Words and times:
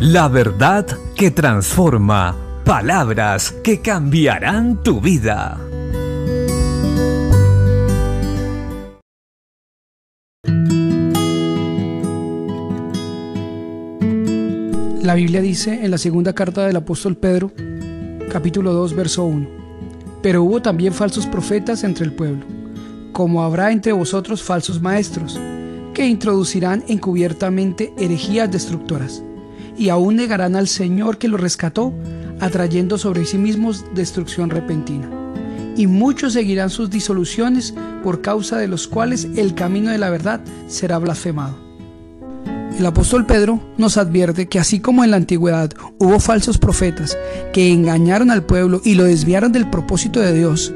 La 0.00 0.28
verdad 0.28 0.86
que 1.14 1.30
transforma. 1.30 2.34
Palabras 2.64 3.52
que 3.62 3.82
cambiarán 3.82 4.82
tu 4.82 4.98
vida. 4.98 5.60
La 15.02 15.14
Biblia 15.14 15.42
dice 15.42 15.84
en 15.84 15.90
la 15.90 15.98
segunda 15.98 16.32
carta 16.32 16.66
del 16.66 16.76
apóstol 16.76 17.18
Pedro, 17.18 17.52
capítulo 18.32 18.72
2, 18.72 18.94
verso 18.94 19.24
1, 19.24 19.48
Pero 20.22 20.42
hubo 20.42 20.62
también 20.62 20.94
falsos 20.94 21.26
profetas 21.26 21.84
entre 21.84 22.06
el 22.06 22.14
pueblo, 22.14 22.46
como 23.12 23.42
habrá 23.42 23.70
entre 23.70 23.92
vosotros 23.92 24.42
falsos 24.42 24.80
maestros, 24.80 25.38
que 25.92 26.06
introducirán 26.06 26.84
encubiertamente 26.88 27.92
herejías 27.98 28.50
destructoras, 28.50 29.22
y 29.76 29.88
aún 29.88 30.16
negarán 30.16 30.56
al 30.56 30.68
Señor 30.68 31.18
que 31.18 31.28
los 31.28 31.40
rescató, 31.40 31.92
atrayendo 32.40 32.98
sobre 32.98 33.24
sí 33.24 33.38
mismos 33.38 33.84
destrucción 33.94 34.50
repentina. 34.50 35.08
Y 35.76 35.86
muchos 35.86 36.34
seguirán 36.34 36.70
sus 36.70 36.90
disoluciones, 36.90 37.74
por 38.02 38.20
causa 38.22 38.58
de 38.58 38.68
los 38.68 38.88
cuales 38.88 39.28
el 39.36 39.54
camino 39.54 39.90
de 39.90 39.98
la 39.98 40.10
verdad 40.10 40.40
será 40.68 40.98
blasfemado. 40.98 41.70
El 42.78 42.86
apóstol 42.86 43.26
Pedro 43.26 43.60
nos 43.76 43.98
advierte 43.98 44.48
que 44.48 44.58
así 44.58 44.80
como 44.80 45.04
en 45.04 45.10
la 45.10 45.18
antigüedad 45.18 45.70
hubo 45.98 46.18
falsos 46.18 46.56
profetas 46.56 47.18
que 47.52 47.70
engañaron 47.70 48.30
al 48.30 48.42
pueblo 48.42 48.80
y 48.82 48.94
lo 48.94 49.04
desviaron 49.04 49.52
del 49.52 49.68
propósito 49.68 50.20
de 50.20 50.32
Dios, 50.32 50.72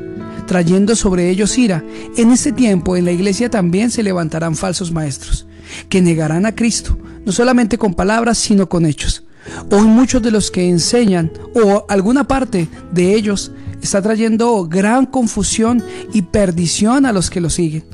trayendo 0.47 0.97
sobre 0.97 1.31
ellos 1.31 1.57
ira, 1.57 1.83
en 2.19 2.31
este 2.31 2.53
tiempo 2.53 2.97
en 2.97 3.07
la 3.07 3.13
iglesia 3.13 3.49
también 3.49 3.91
se 3.91 4.03
levantarán 4.03 4.55
falsos 4.55 4.93
maestros, 4.93 5.47
que 5.89 6.03
negarán 6.03 6.47
a 6.47 6.55
Cristo, 6.55 6.99
no 7.25 7.33
solamente 7.33 7.79
con 7.79 7.95
palabras, 7.95 8.39
sino 8.39 8.69
con 8.69 8.87
hechos. 8.87 9.25
Hoy 9.71 9.83
muchos 9.83 10.23
de 10.23 10.31
los 10.31 10.51
que 10.51 10.69
enseñan, 10.69 11.31
o 11.55 11.85
alguna 11.89 12.25
parte 12.25 12.69
de 12.93 13.15
ellos, 13.15 13.53
está 13.83 14.01
trayendo 14.01 14.67
gran 14.67 15.07
confusión 15.07 15.83
y 16.13 16.23
perdición 16.23 17.05
a 17.05 17.13
los 17.13 17.29
que 17.31 17.41
lo 17.41 17.51
siguen 17.51 17.85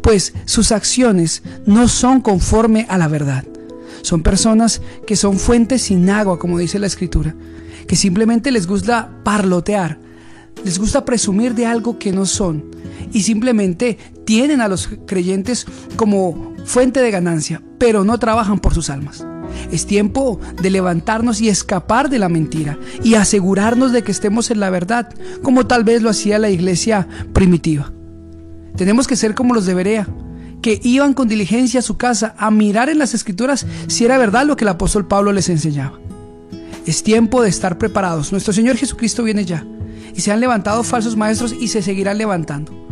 pues 0.00 0.32
sus 0.44 0.72
acciones 0.72 1.42
no 1.66 1.88
son 1.88 2.20
conforme 2.20 2.86
a 2.88 2.98
la 2.98 3.08
verdad. 3.08 3.44
Son 4.02 4.22
personas 4.22 4.80
que 5.06 5.16
son 5.16 5.38
fuentes 5.38 5.82
sin 5.82 6.08
agua, 6.08 6.38
como 6.38 6.58
dice 6.58 6.78
la 6.78 6.86
escritura, 6.86 7.34
que 7.86 7.96
simplemente 7.96 8.50
les 8.50 8.66
gusta 8.66 9.10
parlotear, 9.24 9.98
les 10.64 10.78
gusta 10.78 11.04
presumir 11.04 11.54
de 11.54 11.66
algo 11.66 11.98
que 11.98 12.12
no 12.12 12.26
son 12.26 12.64
y 13.12 13.22
simplemente 13.22 13.98
tienen 14.24 14.60
a 14.60 14.68
los 14.68 14.88
creyentes 15.06 15.66
como 15.96 16.54
fuente 16.64 17.00
de 17.00 17.10
ganancia, 17.10 17.62
pero 17.78 18.04
no 18.04 18.18
trabajan 18.18 18.58
por 18.58 18.74
sus 18.74 18.90
almas. 18.90 19.26
Es 19.72 19.86
tiempo 19.86 20.40
de 20.60 20.70
levantarnos 20.70 21.40
y 21.40 21.48
escapar 21.48 22.08
de 22.08 22.18
la 22.18 22.28
mentira 22.28 22.78
y 23.02 23.14
asegurarnos 23.14 23.92
de 23.92 24.02
que 24.02 24.12
estemos 24.12 24.50
en 24.50 24.60
la 24.60 24.70
verdad, 24.70 25.12
como 25.42 25.66
tal 25.66 25.84
vez 25.84 26.02
lo 26.02 26.10
hacía 26.10 26.38
la 26.38 26.50
iglesia 26.50 27.08
primitiva. 27.32 27.92
Tenemos 28.76 29.06
que 29.06 29.16
ser 29.16 29.34
como 29.34 29.54
los 29.54 29.66
de 29.66 29.74
Berea, 29.74 30.08
que 30.62 30.80
iban 30.82 31.14
con 31.14 31.28
diligencia 31.28 31.80
a 31.80 31.82
su 31.82 31.96
casa 31.96 32.34
a 32.38 32.50
mirar 32.50 32.88
en 32.88 32.98
las 32.98 33.14
escrituras 33.14 33.66
si 33.86 34.04
era 34.04 34.18
verdad 34.18 34.46
lo 34.46 34.56
que 34.56 34.64
el 34.64 34.68
apóstol 34.68 35.06
Pablo 35.06 35.32
les 35.32 35.48
enseñaba. 35.48 35.98
Es 36.86 37.02
tiempo 37.02 37.42
de 37.42 37.48
estar 37.48 37.78
preparados. 37.78 38.32
Nuestro 38.32 38.52
Señor 38.52 38.76
Jesucristo 38.76 39.22
viene 39.22 39.44
ya 39.44 39.66
y 40.14 40.20
se 40.20 40.32
han 40.32 40.40
levantado 40.40 40.82
falsos 40.82 41.16
maestros 41.16 41.54
y 41.58 41.68
se 41.68 41.82
seguirán 41.82 42.18
levantando. 42.18 42.89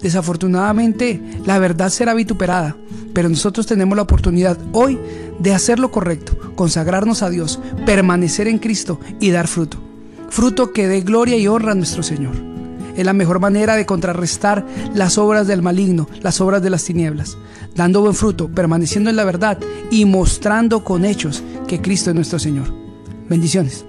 Desafortunadamente, 0.00 1.20
la 1.44 1.58
verdad 1.58 1.88
será 1.88 2.14
vituperada, 2.14 2.76
pero 3.12 3.28
nosotros 3.28 3.66
tenemos 3.66 3.96
la 3.96 4.02
oportunidad 4.02 4.58
hoy 4.72 4.98
de 5.38 5.54
hacer 5.54 5.78
lo 5.78 5.90
correcto, 5.90 6.36
consagrarnos 6.54 7.22
a 7.22 7.30
Dios, 7.30 7.58
permanecer 7.84 8.48
en 8.48 8.58
Cristo 8.58 9.00
y 9.20 9.30
dar 9.30 9.48
fruto. 9.48 9.78
Fruto 10.28 10.72
que 10.72 10.88
dé 10.88 11.00
gloria 11.00 11.36
y 11.36 11.46
honra 11.46 11.72
a 11.72 11.74
nuestro 11.76 12.02
Señor. 12.02 12.34
Es 12.96 13.04
la 13.04 13.12
mejor 13.12 13.40
manera 13.40 13.76
de 13.76 13.86
contrarrestar 13.86 14.66
las 14.94 15.18
obras 15.18 15.46
del 15.46 15.62
maligno, 15.62 16.08
las 16.22 16.40
obras 16.40 16.62
de 16.62 16.70
las 16.70 16.84
tinieblas, 16.84 17.36
dando 17.74 18.00
buen 18.00 18.14
fruto, 18.14 18.48
permaneciendo 18.48 19.10
en 19.10 19.16
la 19.16 19.24
verdad 19.24 19.58
y 19.90 20.04
mostrando 20.06 20.82
con 20.82 21.04
hechos 21.04 21.42
que 21.66 21.80
Cristo 21.80 22.10
es 22.10 22.16
nuestro 22.16 22.38
Señor. 22.38 22.72
Bendiciones. 23.28 23.84